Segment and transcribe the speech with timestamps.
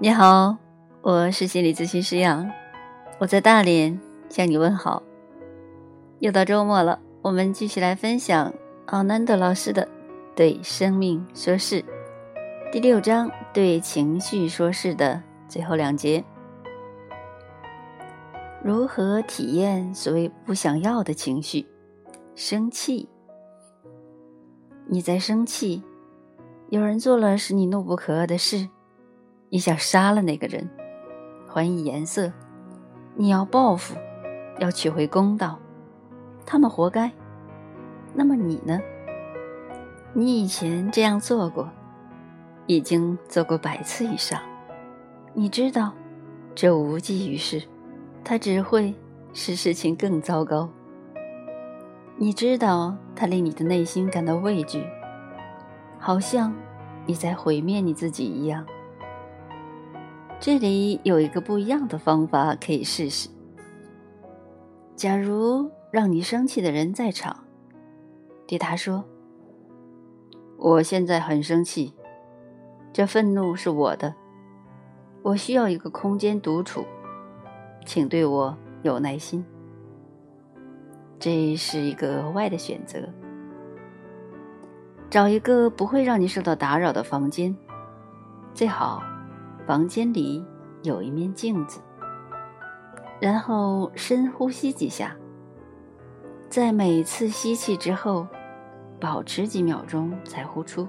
[0.00, 0.56] 你好，
[1.02, 2.48] 我是心理咨询师杨，
[3.18, 5.02] 我在大连向你问好。
[6.20, 8.54] 又到周末了，我们继续来分享
[8.86, 9.82] 奥南德老师的
[10.36, 11.82] 《对生命说事》
[12.70, 16.24] 第六章“对情绪说事”的最后两节。
[18.62, 21.66] 如何体验所谓不想要的情绪？
[22.36, 23.08] 生气，
[24.86, 25.82] 你在生气，
[26.68, 28.68] 有人做了使你怒不可遏的事。
[29.50, 30.68] 你想杀了那个人，
[31.46, 32.32] 还以颜色，
[33.14, 33.96] 你要报复，
[34.58, 35.58] 要取回公道，
[36.44, 37.10] 他们活该。
[38.14, 38.78] 那么你呢？
[40.12, 41.68] 你以前这样做过，
[42.66, 44.40] 已经做过百次以上。
[45.32, 45.92] 你知道，
[46.54, 47.62] 这无济于事，
[48.24, 48.94] 它只会
[49.32, 50.68] 使事情更糟糕。
[52.16, 54.84] 你知道，它令你的内心感到畏惧，
[55.98, 56.54] 好像
[57.06, 58.66] 你在毁灭你自己一样。
[60.40, 63.28] 这里有一个不一样的方法可以试试。
[64.94, 67.44] 假如让你生气的人在场，
[68.46, 69.04] 对他说
[70.56, 71.92] ：“我现在很生气，
[72.92, 74.14] 这愤怒是我的，
[75.22, 76.84] 我需要一个空间独处，
[77.84, 79.44] 请对我有耐心。”
[81.18, 83.00] 这是一个额外的选择。
[85.10, 87.56] 找一个不会让你受到打扰的房间，
[88.54, 89.02] 最好。
[89.68, 90.42] 房间里
[90.82, 91.78] 有一面镜子，
[93.20, 95.14] 然后深呼吸几下，
[96.48, 98.26] 在每次吸气之后，
[98.98, 100.88] 保持几秒钟才呼出。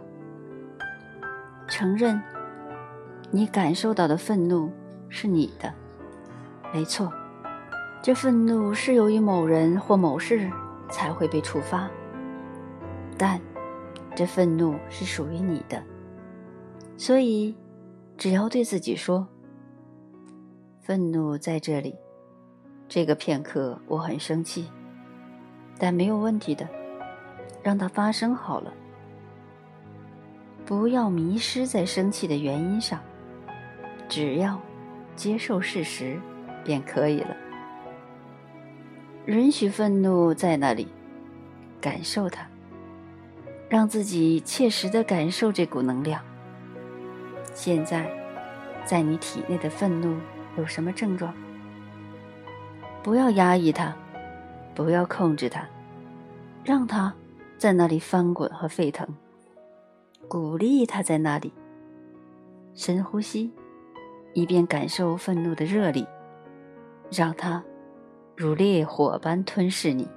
[1.68, 2.22] 承认
[3.32, 4.72] 你感受到的愤怒
[5.10, 5.74] 是你的，
[6.74, 7.12] 没错，
[8.02, 10.50] 这愤怒是由于某人或某事
[10.90, 11.90] 才会被触发，
[13.18, 13.42] 但
[14.16, 15.84] 这愤怒是属于你的，
[16.96, 17.54] 所以。
[18.20, 19.26] 只要对自己说
[20.84, 21.96] ：“愤怒在这里，
[22.90, 24.70] 这个片刻我很生气，
[25.78, 26.68] 但没有问题的，
[27.64, 28.74] 让它发生好了。
[30.66, 33.00] 不要迷失在生气的原因上，
[34.10, 34.60] 只要
[35.16, 36.20] 接受事实
[36.66, 37.34] 便可以了。
[39.28, 40.90] 允许愤怒在那里，
[41.80, 42.46] 感受它，
[43.70, 46.22] 让自己切实的感受这股能量。”
[47.62, 48.10] 现在，
[48.86, 50.16] 在你体内的愤怒
[50.56, 51.34] 有什么症状？
[53.04, 53.94] 不要压抑它，
[54.74, 55.68] 不要控制它，
[56.64, 57.14] 让它
[57.58, 59.06] 在那里翻滚和沸腾。
[60.30, 61.52] 鼓励它在那里。
[62.76, 63.52] 深呼吸，
[64.34, 66.08] 以便感受愤怒的热力，
[67.12, 67.62] 让它
[68.38, 70.08] 如烈火般吞噬你。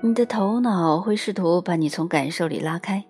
[0.00, 3.04] 你的头脑会试图把你从感受里拉开。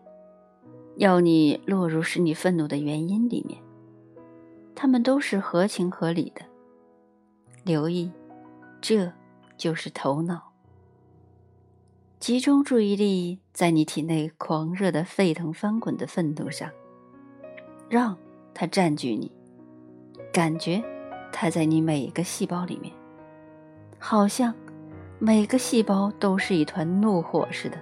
[1.02, 3.60] 要你落入使你愤怒的原因里面，
[4.72, 6.42] 他们都是合情合理的。
[7.64, 8.08] 留意，
[8.80, 9.12] 这
[9.56, 10.52] 就是头脑。
[12.20, 16.70] 集中注意力在你体内狂热的沸腾翻滚的愤怒上，
[17.88, 18.16] 让
[18.54, 19.28] 它占据你，
[20.32, 20.80] 感觉
[21.32, 22.94] 它在你每个细胞里面，
[23.98, 24.54] 好像
[25.18, 27.76] 每个细胞都是一团怒火似的。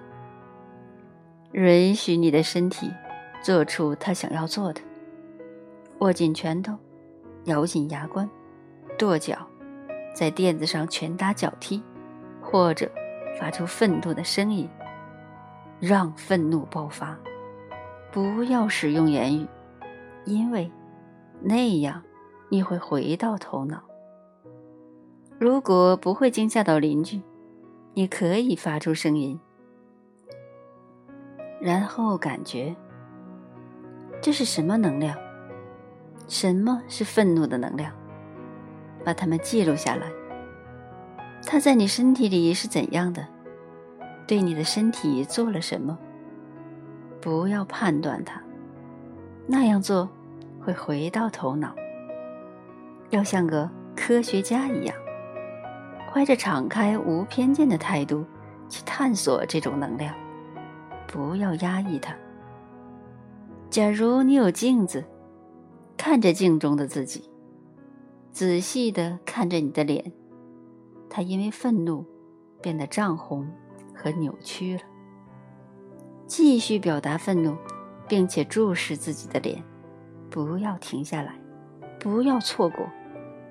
[1.53, 2.91] 允许你的身体
[3.43, 4.81] 做出他想要做的，
[6.01, 6.77] 握紧拳头，
[7.45, 8.29] 咬紧牙关，
[8.99, 9.47] 跺脚，
[10.15, 11.83] 在垫子上拳打脚踢，
[12.41, 12.91] 或者
[13.39, 14.69] 发出愤怒的声音，
[15.81, 17.19] 让愤怒爆发。
[18.13, 19.47] 不要使用言语，
[20.25, 20.71] 因为
[21.41, 22.03] 那样
[22.49, 23.83] 你会回到头脑。
[25.39, 27.23] 如果不会惊吓到邻居，
[27.95, 29.41] 你可以发出声音。
[31.61, 32.75] 然后感觉，
[34.21, 35.17] 这是什么能量？
[36.29, 37.93] 什么是愤怒的能量？
[39.05, 40.07] 把它们记录下来。
[41.47, 43.27] 它在你身体里是怎样的？
[44.27, 45.99] 对你的身体做了什么？
[47.21, 48.41] 不要判断它，
[49.47, 50.09] 那样做
[50.61, 51.75] 会回到头脑。
[53.09, 54.95] 要像个科学家一样，
[56.13, 58.25] 怀着敞开无偏见的态度
[58.69, 60.15] 去探索这种能量。
[61.07, 62.15] 不要压抑它。
[63.71, 65.05] 假如你有镜子，
[65.97, 67.31] 看着镜中的自己，
[68.33, 70.13] 仔细的看着你的脸，
[71.09, 72.05] 它因为愤怒
[72.61, 73.49] 变得涨红
[73.95, 74.83] 和扭曲了。
[76.27, 77.57] 继续表达愤怒，
[78.09, 79.63] 并且注视自己的脸，
[80.29, 81.41] 不要停下来，
[82.01, 82.85] 不要错过，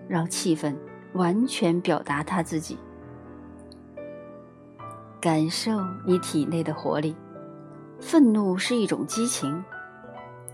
[0.10, 0.75] 让气氛
[1.13, 2.77] 完全表达他自己。
[5.22, 7.15] 感受你体内的活力。
[8.01, 9.63] 愤怒是一种激情，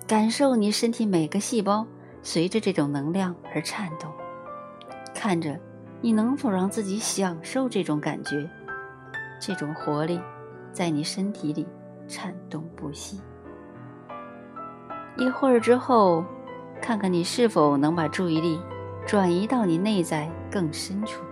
[0.07, 1.85] 感受你身体每个细胞
[2.21, 4.11] 随着这种能量而颤动，
[5.15, 5.59] 看着
[5.99, 8.47] 你能否让自己享受这种感觉，
[9.41, 10.21] 这种活力
[10.71, 11.65] 在你身体里
[12.07, 13.19] 颤动不息。
[15.17, 16.23] 一会儿之后，
[16.79, 18.59] 看看你是否能把注意力
[19.07, 21.23] 转移到你内在更深处，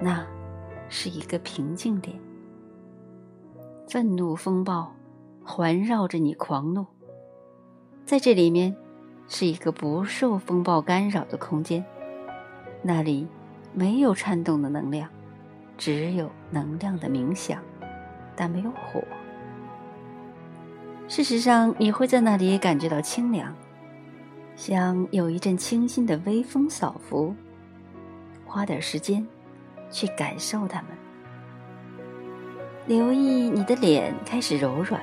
[0.00, 0.26] 那
[0.88, 2.18] 是一个平静点。
[3.88, 4.92] 愤怒风暴
[5.44, 6.84] 环绕着你狂怒，
[8.06, 8.74] 在这里面。
[9.28, 11.84] 是一个不受风暴干扰的空间，
[12.80, 13.26] 那里
[13.72, 15.08] 没有颤动的能量，
[15.76, 17.60] 只有能量的冥想，
[18.36, 19.02] 但没有火。
[21.08, 23.52] 事实上，你会在那里感觉到清凉，
[24.54, 27.34] 像有一阵清新的微风扫拂。
[28.46, 29.26] 花点时间
[29.90, 30.90] 去感受它们，
[32.86, 35.02] 留意你的脸开始柔软，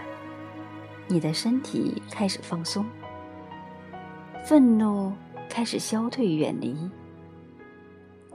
[1.14, 2.84] 你的身体开始放松。
[4.44, 5.14] 愤怒
[5.48, 6.76] 开始消退、远离。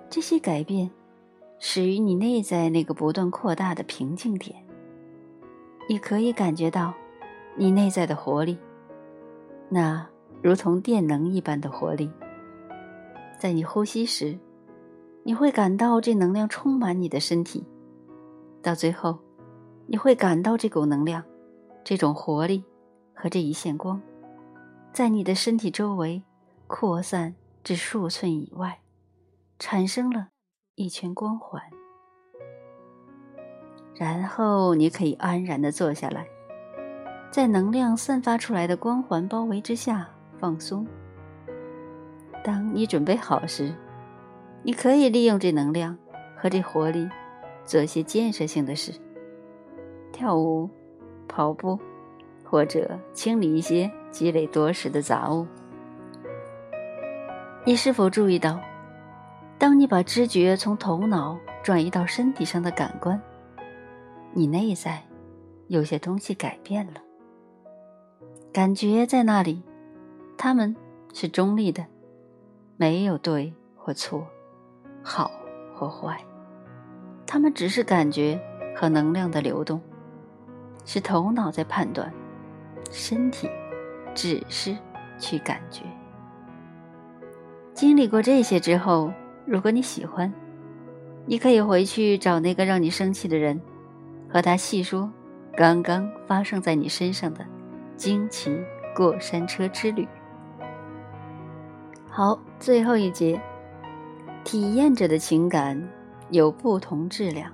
[0.09, 0.89] 这些改变
[1.59, 4.55] 始于你内在那个不断扩大的平静点。
[5.89, 6.95] 你可以感觉到
[7.57, 8.57] 你内在的活力，
[9.69, 10.07] 那
[10.41, 12.09] 如同电能一般的活力。
[13.41, 14.39] 在你呼吸时，
[15.25, 17.67] 你会感到这能量充满你的身体。
[18.63, 19.19] 到最后，
[19.89, 21.25] 你会感到这股能量、
[21.89, 22.63] 这种活力
[23.15, 23.99] 和这一线光。
[24.93, 26.23] 在你的身体周围
[26.67, 28.81] 扩散至数寸以外，
[29.59, 30.29] 产生了
[30.75, 31.63] 一圈光环。
[33.95, 36.27] 然后你可以安然的坐下来，
[37.31, 40.87] 在能量散发出来的光环包围之下放松。
[42.45, 43.75] 当你准备好时，
[44.63, 45.97] 你可以利用这能量
[46.37, 47.09] 和这活力，
[47.65, 48.93] 做些建设性的事：
[50.13, 50.69] 跳舞、
[51.29, 51.79] 跑步，
[52.43, 53.89] 或者清理一些。
[54.11, 55.47] 积累多时的杂物，
[57.63, 58.59] 你是否注意到，
[59.59, 63.21] 当你把知觉从头脑转移到身体上的感官，
[64.33, 65.03] 你内在
[65.67, 66.95] 有些东西改变了？
[68.51, 69.63] 感觉在那里，
[70.39, 70.75] 它们
[71.13, 71.85] 是中立的，
[72.79, 74.27] 没有对或错，
[75.03, 75.31] 好
[75.77, 76.19] 或坏，
[77.27, 78.41] 它们只是感觉
[78.75, 79.79] 和能量的流动，
[80.89, 82.11] 是头脑在判断，
[82.91, 83.47] 身体。
[84.15, 84.77] 只是
[85.17, 85.85] 去感觉。
[87.73, 89.13] 经历过这些之后，
[89.47, 90.33] 如果你喜欢，
[91.25, 93.61] 你可以回去找那个让你生气的人，
[94.29, 95.09] 和他细说
[95.55, 97.47] 刚刚发生在你身上的
[97.97, 98.61] 惊奇
[98.93, 100.09] 过山车之旅。
[102.11, 103.41] 好，最后一节，
[104.43, 105.81] 体验者的情感
[106.31, 107.53] 有不同质量，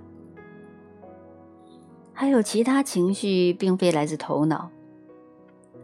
[2.15, 4.71] 还有其他情绪并非来自头脑。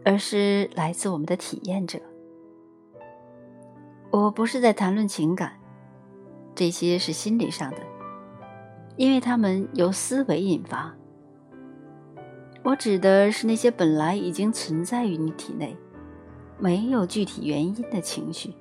[0.03, 1.99] 而是来自我们的体验者。
[4.09, 5.59] 我不是在谈论情感，
[6.55, 7.77] 这些是心理上的，
[8.97, 10.91] 因为他们由思维引发。
[12.63, 15.77] 我指的是那些本来已经存在于你体内、
[16.57, 18.55] 没有具体原因的情绪。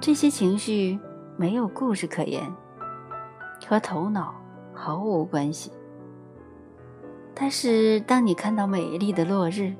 [0.00, 0.98] 这些情绪
[1.36, 2.50] 没有故事可言，
[3.66, 4.34] 和头脑
[4.72, 5.70] 毫无关系。
[7.34, 9.74] 但是，当你看到美丽的落日，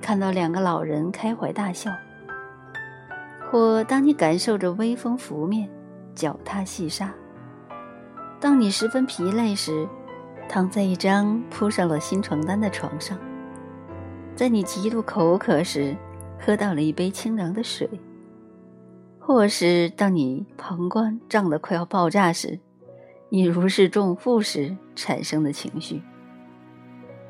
[0.00, 1.92] 看到两个老人开怀大笑，
[3.50, 5.68] 或当你感受着微风拂面、
[6.14, 7.12] 脚踏细沙，
[8.40, 9.86] 当你十分疲累时，
[10.48, 13.18] 躺在一张铺上了新床单的床上，
[14.34, 15.94] 在你极度口渴时，
[16.40, 17.86] 喝到了一杯清凉的水，
[19.20, 22.58] 或是当你膀胱胀得快要爆炸时，
[23.28, 26.02] 你如释重负时产生的情绪。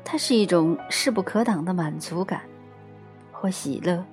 [0.05, 2.41] 它是一种势不可挡的满足感，
[3.31, 4.03] 或喜乐，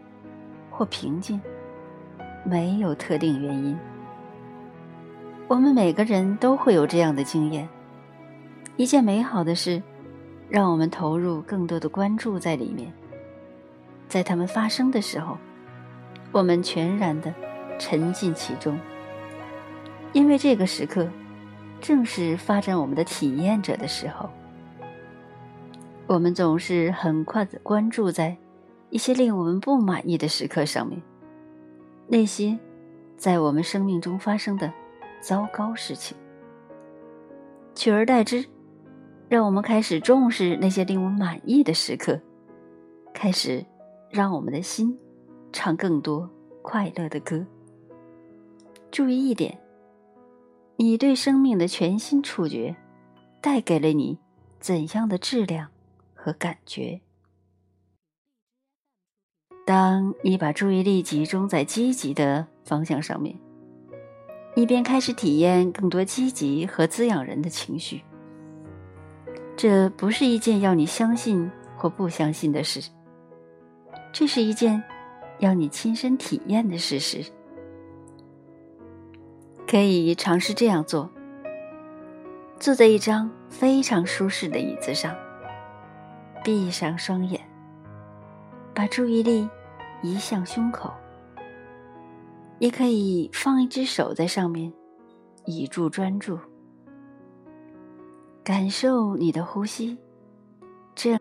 [0.71, 1.41] 或平静，
[2.45, 3.77] 没有特定原因。
[5.49, 7.69] 我们每个人都会有这样的经验。
[8.77, 9.83] 一件美好的事，
[10.49, 12.91] 让我们投入更多的关注在里面。
[14.09, 15.37] 在它们发生的时候，
[16.33, 17.35] 我们全然的
[17.79, 18.79] 沉浸其中，
[20.13, 21.07] 因为这个时刻
[21.81, 24.31] 正是发展我们的体验者的时候。
[26.11, 28.37] 我们总是很快的关注在
[28.89, 31.01] 一些令我们不满意的时刻上面，
[32.09, 32.59] 那些
[33.17, 34.73] 在我们生命中发生的
[35.21, 36.17] 糟糕事情，
[37.77, 38.45] 取而代之，
[39.29, 42.21] 让我们开始重视那些令我们满意的时刻，
[43.15, 43.65] 开始
[44.11, 44.99] 让我们的心
[45.53, 46.29] 唱更多
[46.61, 47.47] 快乐的歌。
[48.91, 49.57] 注意一点，
[50.75, 52.75] 你对生命的全新触觉，
[53.41, 54.19] 带给了你
[54.59, 55.69] 怎样的质量？
[56.23, 57.01] 和感觉。
[59.65, 63.39] 当你把注意力集中在积极的方向上面，
[64.55, 68.03] 你便开始体验更多积极和滋养人的情绪。
[69.57, 72.91] 这不是一件要你相信或不相信的事，
[74.13, 74.83] 这是一件
[75.39, 77.25] 要你亲身体验的事实。
[79.69, 81.09] 可以尝试这样做：
[82.59, 85.15] 坐在一张非常舒适的椅子上，
[86.43, 87.41] 闭上双眼，
[88.75, 89.49] 把注意力
[90.03, 90.93] 移向胸口。
[92.59, 94.73] 也可以放一只手在上面，
[95.47, 96.39] 以助专注，
[98.45, 99.97] 感受你的呼吸，
[100.95, 101.19] 正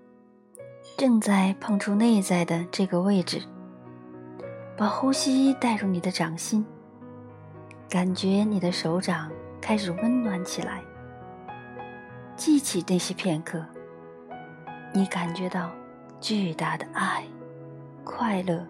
[0.98, 3.42] 正在碰触内在的这个位置。
[4.76, 6.66] 把呼吸带入你的掌心。
[7.90, 10.82] 感觉你的手掌开始温暖起来。
[12.36, 13.66] 记起那些片刻，
[14.94, 15.72] 你感觉到
[16.20, 17.24] 巨大的爱、
[18.04, 18.66] 快乐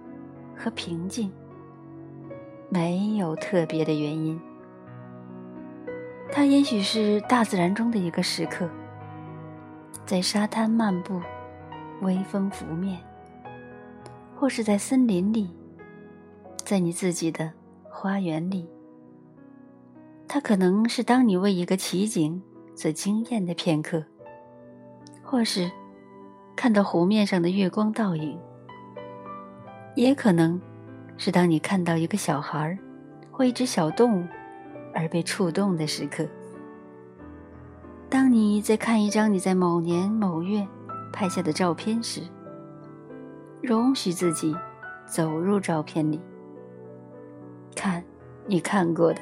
[0.56, 1.32] 和平静。
[2.72, 4.40] 没有特别的原因，
[6.32, 8.70] 它也许是大自然中的一个时刻，
[10.06, 11.20] 在沙滩漫步，
[12.02, 13.00] 微风拂面，
[14.36, 15.50] 或是在森林里，
[16.58, 17.52] 在你自己的
[17.90, 18.70] 花园里。
[20.28, 22.40] 它可能是当你为一个奇景
[22.76, 24.04] 所惊艳的片刻，
[25.24, 25.72] 或是
[26.60, 28.38] 看到湖面上的月光倒影，
[29.96, 30.60] 也可能
[31.16, 32.78] 是当你看到一个小孩
[33.32, 34.28] 或一只小动物
[34.94, 36.28] 而被触动的时刻。
[38.10, 40.68] 当你在看一张你在某年某月
[41.14, 42.24] 拍下的照片时，
[43.62, 44.54] 容许自己
[45.06, 46.20] 走入照片里，
[47.74, 48.04] 看
[48.46, 49.22] 你看过的。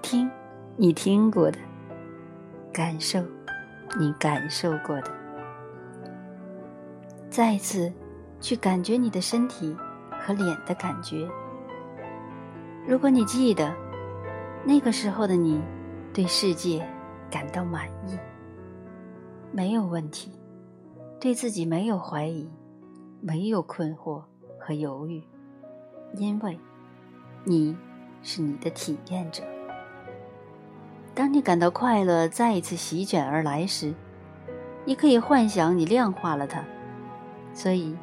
[0.00, 0.30] 听，
[0.78, 1.58] 你听过的；
[2.72, 3.22] 感受，
[3.98, 5.25] 你感受过的。
[7.36, 7.92] 再一次
[8.40, 9.76] 去感觉你的身体
[10.10, 11.28] 和脸的感觉。
[12.88, 13.70] 如果你记得
[14.64, 15.60] 那个时候的你，
[16.14, 16.82] 对世界
[17.30, 18.18] 感到满意，
[19.52, 20.32] 没有问题，
[21.20, 22.50] 对自己没有怀疑，
[23.20, 24.22] 没有困惑
[24.58, 25.22] 和犹豫，
[26.14, 26.58] 因为
[27.44, 27.76] 你
[28.22, 29.42] 是你的体验者。
[31.14, 33.92] 当你感到快乐再一次席卷而来时，
[34.86, 36.64] 你可以幻想你量化了它，
[37.56, 37.96] 所以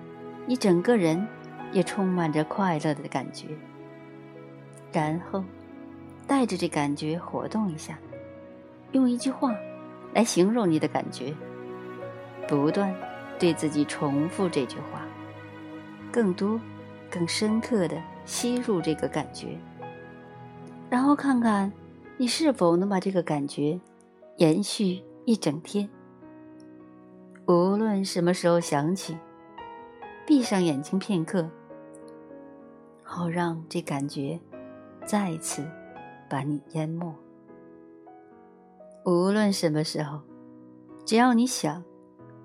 [0.48, 1.28] 你整个人
[1.72, 3.46] 也充满着快乐的感觉。
[4.92, 5.44] 然后，
[6.26, 8.00] 带着这感觉活动一下，
[8.94, 9.56] 用一句话
[10.12, 11.32] 来形容你的感觉，
[12.48, 12.92] 不断
[13.38, 15.06] 对自己重复这句话，
[16.12, 16.60] 更多、
[17.12, 19.56] 更深刻的吸入这个感觉，
[20.90, 21.72] 然后看看。
[22.16, 23.78] 你是否能把这个感觉
[24.38, 25.90] 延续一整天？
[27.48, 29.18] 无论什么时候想起，
[30.26, 31.50] 闭上眼睛片刻，
[33.04, 34.40] 好让这感觉
[35.06, 35.64] 再次
[36.30, 37.14] 把你淹没。
[39.06, 40.22] 无论什么时候，
[41.06, 41.84] 只要你想，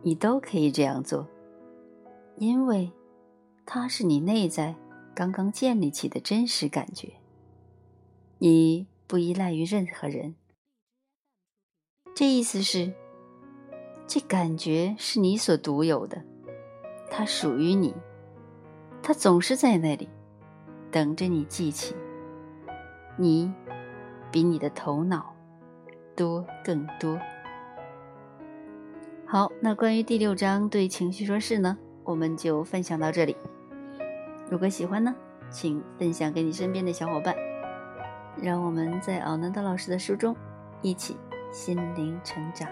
[0.03, 1.27] 你都可以这样做，
[2.37, 2.93] 因为
[3.65, 4.75] 它是你内在
[5.15, 7.13] 刚刚建立起的真实感觉。
[8.39, 8.87] 你。
[9.09, 10.35] 不依赖于任何人，
[12.15, 12.93] 这意思是，
[14.07, 16.23] 这感觉是你所独有的，
[17.11, 17.95] 它属于你，
[19.03, 20.09] 它总是在那里，
[20.91, 21.97] 等着你记起。
[23.17, 23.53] 你
[24.31, 25.35] 比你的头脑
[26.15, 27.19] 多更多。
[29.27, 33.37] 好，那关于第六章对情绪说“是”呢，我们就分享到这里。
[34.49, 35.15] 如果喜欢呢，
[35.51, 37.35] 请分享给你身边的小伙伴。
[38.41, 40.37] 让我们在奥南德老师的书中
[40.81, 41.17] 一起
[41.51, 42.69] 心灵成长。